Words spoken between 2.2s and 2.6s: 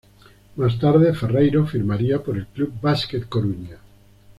por el